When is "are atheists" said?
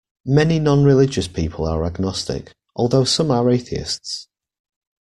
3.29-4.27